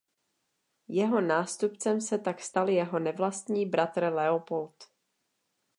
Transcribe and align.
Jeho 0.87 1.21
nástupcem 1.21 2.01
se 2.01 2.17
tak 2.19 2.41
stal 2.41 2.69
jeho 2.69 2.99
nevlastní 2.99 3.65
bratr 3.65 4.03
Leopold. 4.13 4.83